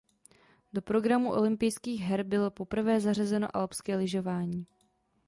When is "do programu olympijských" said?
0.73-2.01